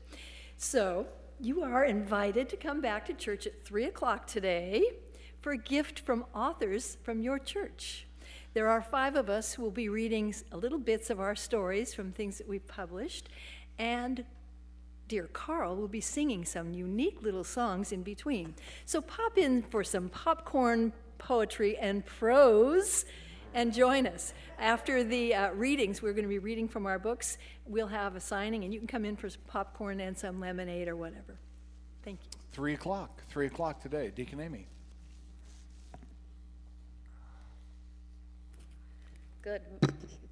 [0.57, 1.07] So
[1.39, 4.83] you are invited to come back to church at 3 o'clock today
[5.41, 8.07] for a gift from authors from your church.
[8.53, 12.11] There are five of us who will be reading little bits of our stories from
[12.11, 13.29] things that we've published,
[13.77, 14.25] and
[15.07, 18.55] dear Carl will be singing some unique little songs in between.
[18.85, 23.05] So pop in for some popcorn poetry and prose
[23.53, 24.33] and join us.
[24.59, 27.37] After the uh, readings, we're going to be reading from our books.
[27.65, 30.87] We'll have a signing, and you can come in for some popcorn and some lemonade
[30.87, 31.37] or whatever.
[32.03, 32.39] Thank you.
[32.51, 33.23] Three o'clock.
[33.29, 34.11] Three o'clock today.
[34.15, 34.67] Deacon Amy.
[39.47, 39.61] Good.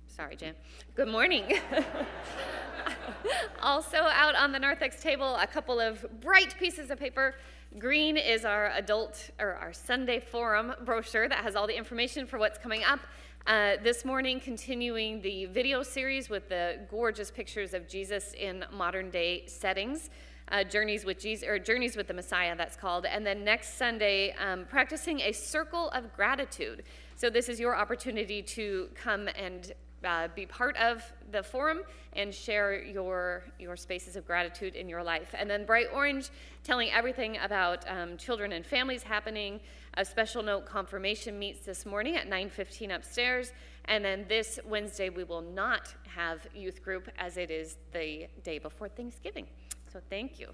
[0.08, 0.56] Sorry, Jan.
[0.94, 1.46] Good morning.
[3.62, 7.36] also, out on the narthex table, a couple of bright pieces of paper.
[7.80, 12.38] Green is our adult or our Sunday forum brochure that has all the information for
[12.40, 13.00] what's coming up.
[13.48, 19.10] Uh, this morning, continuing the video series with the gorgeous pictures of Jesus in modern
[19.12, 20.10] day settings.
[20.50, 23.06] Uh, journeys with Jesus or journeys with the Messiah, that's called.
[23.06, 26.84] And then next Sunday, um, practicing a circle of gratitude.
[27.18, 29.72] So this is your opportunity to come and
[30.04, 31.02] uh, be part of
[31.32, 31.82] the forum
[32.14, 35.34] and share your, your spaces of gratitude in your life.
[35.38, 36.30] And then Bright Orange,
[36.64, 39.62] telling everything about um, children and families happening.
[39.96, 43.54] A special note confirmation meets this morning at 9.15 upstairs.
[43.86, 48.60] And then this Wednesday, we will not have youth group as it is the day
[48.60, 49.48] before Thanksgiving.
[49.92, 50.50] So thank you.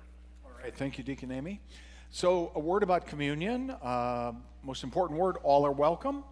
[0.45, 0.75] All right.
[0.75, 1.59] Thank you, Deacon Amy.
[2.13, 3.71] So, a word about communion.
[3.81, 4.33] Uh,
[4.63, 6.25] most important word all are welcome.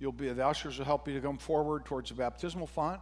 [0.00, 3.00] You'll be, the ushers will help you to come forward towards the baptismal font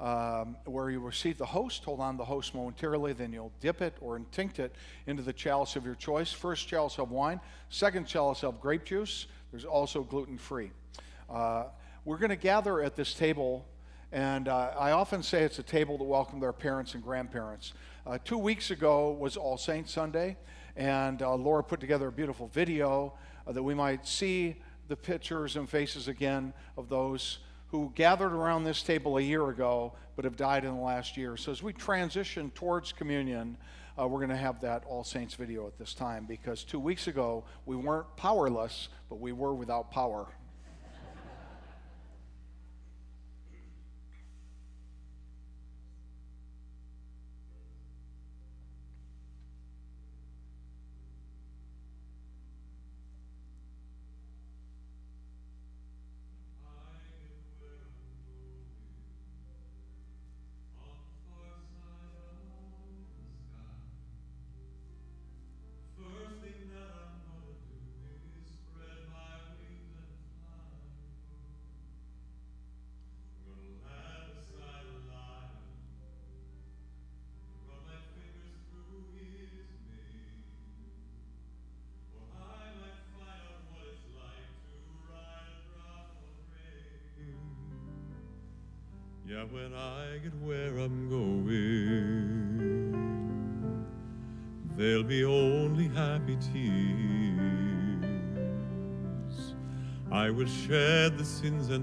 [0.00, 1.84] um, where you receive the host.
[1.84, 4.74] Hold on the host momentarily, then you'll dip it or intinct it
[5.06, 6.32] into the chalice of your choice.
[6.32, 9.26] First chalice of wine, second chalice of grape juice.
[9.50, 10.70] There's also gluten free.
[11.30, 11.64] Uh,
[12.04, 13.66] we're going to gather at this table,
[14.12, 17.72] and uh, I often say it's a table to welcome their parents and grandparents.
[18.06, 20.36] Uh, two weeks ago was All Saints Sunday,
[20.76, 23.14] and uh, Laura put together a beautiful video
[23.46, 24.56] uh, that we might see
[24.88, 29.92] the pictures and faces again of those who gathered around this table a year ago
[30.16, 31.36] but have died in the last year.
[31.36, 33.56] So as we transition towards communion,
[33.98, 37.08] uh, we're going to have that All Saints video at this time because two weeks
[37.08, 40.28] ago we weren't powerless, but we were without power.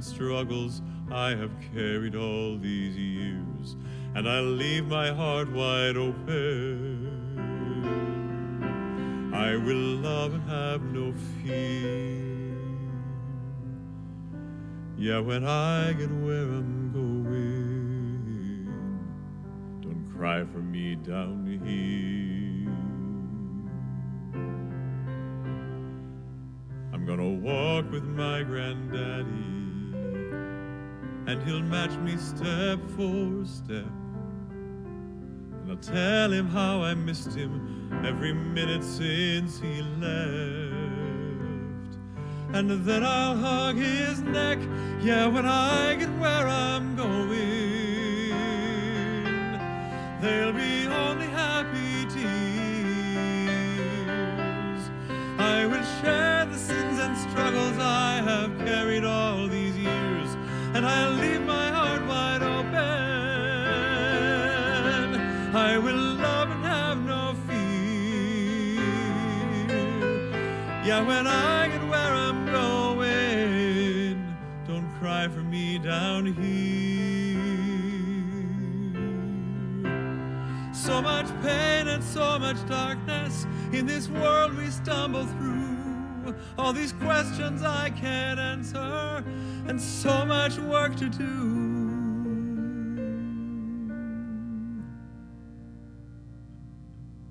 [0.02, 0.82] And struggles
[1.12, 3.76] I have carried all these years,
[4.16, 7.30] and I'll leave my heart wide open.
[9.32, 12.18] I will love and have no fear.
[14.97, 18.66] Yeah, when I get where I'm going,
[19.82, 22.72] don't cry for me down here.
[26.91, 29.61] I'm gonna walk with my granddaddy,
[31.42, 33.86] and he'll match me step for step.
[34.50, 40.82] And I'll tell him how I missed him every minute since he left.
[42.54, 44.60] And then I'll hug his neck,
[45.02, 48.30] yeah, when I get where I'm going.
[50.22, 50.70] There'll be
[60.82, 62.75] and I'll leave my heart wide open.
[65.55, 68.82] I will love and have no fear.
[70.84, 74.36] Yeah, when I get where I'm going,
[74.67, 77.38] don't cry for me down here.
[80.73, 85.61] So much pain and so much darkness in this world we stumble through.
[86.57, 89.23] All these questions I can't answer,
[89.68, 91.89] and so much work to do.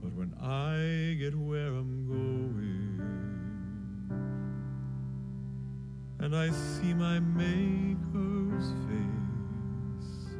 [0.03, 3.01] But when I get where I'm going,
[6.21, 10.37] and I see my Maker's face,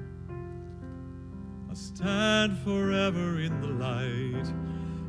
[1.71, 4.53] I stand forever in the light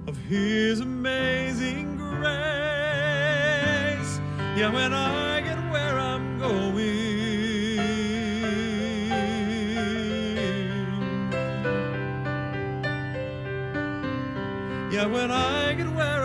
[0.08, 2.22] of His amazing grace.
[4.58, 5.41] Yeah, when I
[15.02, 16.21] Yeah, when I get where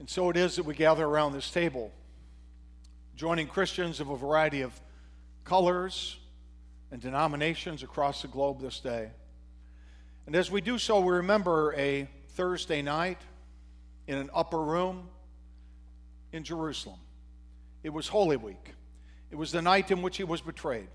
[0.00, 1.92] And so it is that we gather around this table,
[3.14, 4.72] joining Christians of a variety of
[5.44, 6.16] colors
[6.90, 9.10] and denominations across the globe this day.
[10.26, 13.20] And as we do so, we remember a Thursday night
[14.06, 15.06] in an upper room
[16.32, 16.98] in Jerusalem.
[17.82, 18.72] It was Holy Week.
[19.30, 20.88] It was the night in which he was betrayed.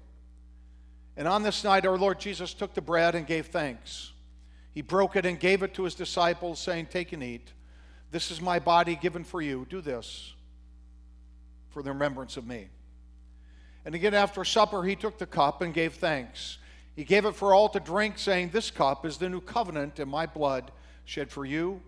[1.15, 4.13] And on this night, our Lord Jesus took the bread and gave thanks.
[4.73, 7.51] He broke it and gave it to his disciples, saying, Take and eat.
[8.15, 9.67] This is my body given for you.
[9.69, 10.33] Do this
[11.71, 12.69] for the remembrance of me.
[13.83, 16.57] And again, after supper, he took the cup and gave thanks.
[16.95, 20.07] He gave it for all to drink, saying, This cup is the new covenant in
[20.07, 20.71] my blood,
[21.03, 21.81] shed for you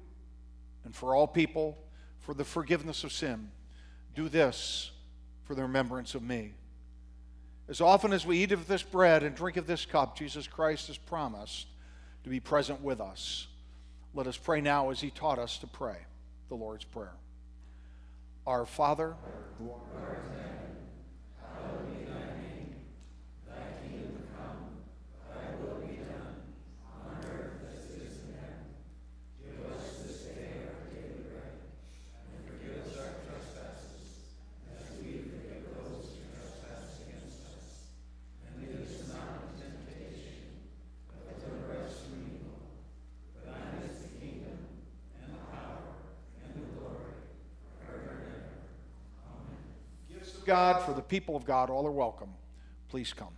[0.84, 1.78] and for all people
[2.20, 3.50] for the forgiveness of sin.
[4.14, 4.92] Do this
[5.46, 6.56] for the remembrance of me.
[7.70, 10.88] As often as we eat of this bread and drink of this cup, Jesus Christ
[10.88, 11.68] has promised
[12.26, 13.48] to be present with us.
[14.14, 16.00] Let us pray now as he taught us to pray
[16.50, 17.16] the Lord's Prayer.
[18.46, 19.16] Our Father,
[19.58, 20.77] who art in heaven,
[50.48, 52.30] God for the people of God, all are welcome.
[52.90, 53.34] Please come.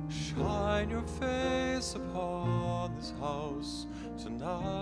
[0.09, 3.87] Shine your face upon this house
[4.17, 4.80] tonight.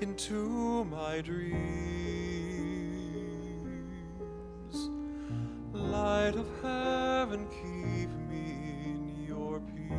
[0.00, 1.54] Into my dreams.
[5.72, 8.46] Light of heaven, keep me
[8.84, 9.92] in your peace.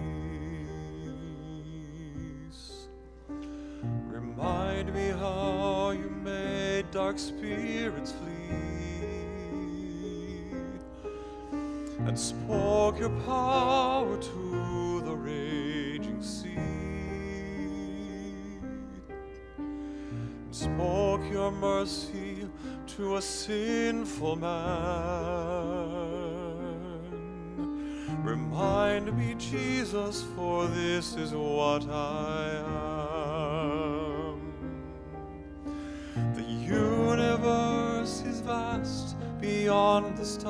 [4.07, 8.45] Remind me how you made dark spirits flee
[12.05, 14.44] and spoke your power to
[21.45, 22.47] your mercy
[22.87, 24.49] to a sinful man.
[28.23, 32.63] Remind me, Jesus, for this is what I
[34.31, 34.41] am.
[36.33, 40.47] The universe is vast beyond the stars.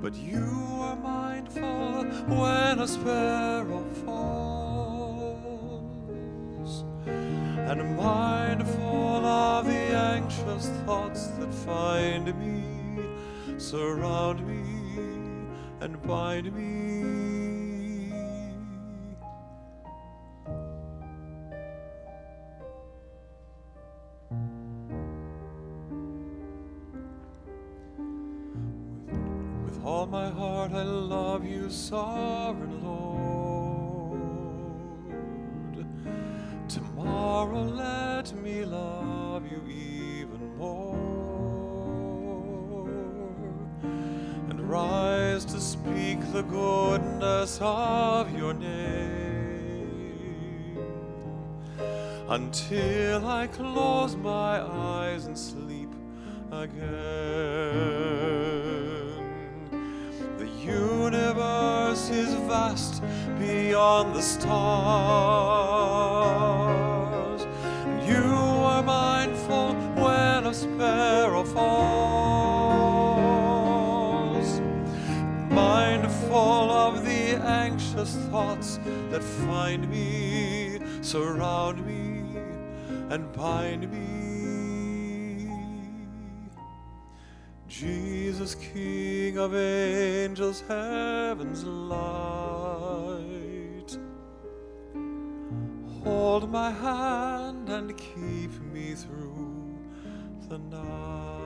[0.00, 0.48] But you
[0.80, 4.63] are mindful when a sparrow falls,
[7.80, 12.62] and mindful of the anxious thoughts that find me,
[13.58, 14.62] surround me,
[15.80, 17.23] and bind me.
[52.34, 55.92] Until I close my eyes and sleep
[56.50, 56.82] again.
[60.38, 63.00] The universe is vast
[63.38, 64.66] beyond the stars,
[68.04, 68.24] you
[68.72, 71.64] are mindful when a sparrow falls.
[75.50, 78.80] Mindful of the anxious thoughts
[79.10, 81.93] that find me, surround me,
[83.10, 85.50] and bind me.
[87.68, 91.98] Jesus, King of angels, heaven's light,
[96.04, 99.78] hold my hand and keep me through
[100.48, 101.43] the night.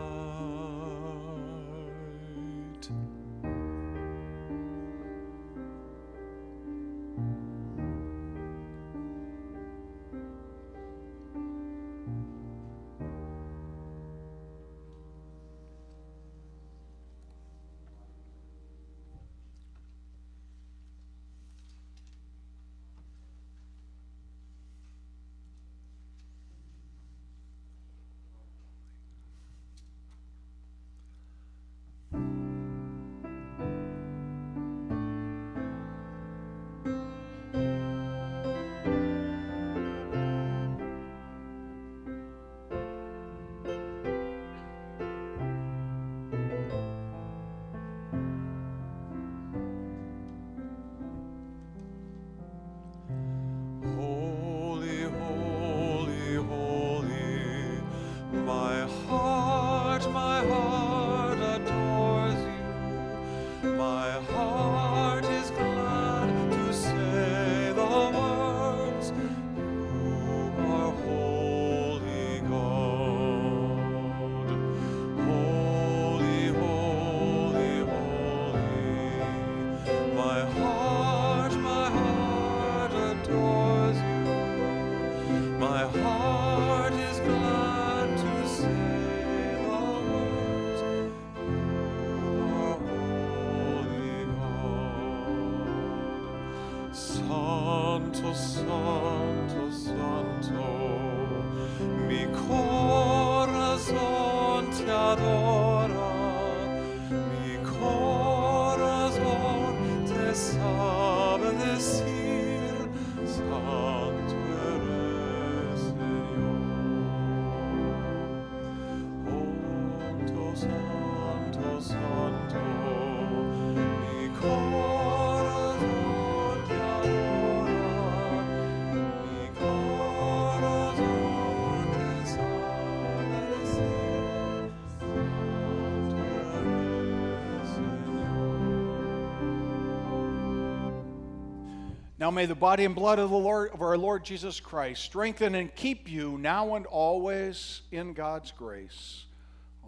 [142.29, 145.55] Now may the body and blood of the Lord of our Lord Jesus Christ strengthen
[145.55, 149.25] and keep you now and always in God's grace.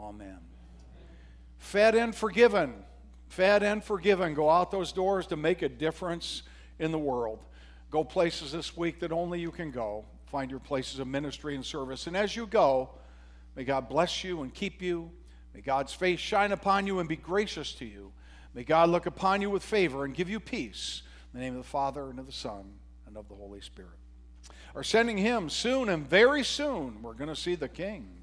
[0.01, 0.39] Amen.
[1.59, 2.73] Fed and forgiven.
[3.29, 4.33] Fed and forgiven.
[4.33, 6.43] Go out those doors to make a difference
[6.79, 7.41] in the world.
[7.91, 10.07] Go places this week that only you can go.
[10.25, 12.07] Find your places of ministry and service.
[12.07, 12.89] And as you go,
[13.55, 15.11] may God bless you and keep you.
[15.53, 18.13] May God's face shine upon you and be gracious to you.
[18.55, 21.03] May God look upon you with favor and give you peace.
[21.33, 22.65] In the name of the Father, and of the Son,
[23.07, 23.91] and of the Holy Spirit.
[24.75, 27.03] Are sending him soon and very soon.
[27.03, 28.20] We're going to see the King.